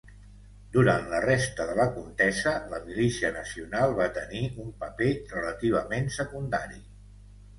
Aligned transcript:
Durant 0.75 1.03
la 1.09 1.17
resta 1.25 1.67
de 1.71 1.73
la 1.79 1.85
contesa 1.97 2.53
la 2.71 2.79
Milícia 2.87 3.29
Nacional 3.35 3.93
va 4.01 4.07
tenir 4.15 4.41
un 4.63 4.71
paper 4.85 5.11
relativament 5.35 6.09
secundari. 6.19 6.83